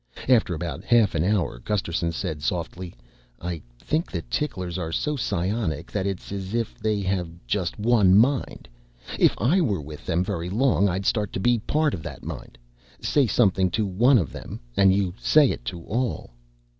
[0.27, 2.95] After about half an hour Gusterson said softly,
[3.39, 7.03] "I think the ticklers are so psionic that it's as if they
[7.45, 8.67] just had one mind.
[9.19, 12.57] If I were with them very long I'd start to be part of that mind.
[12.99, 16.31] Say something to one of them and you say it to all."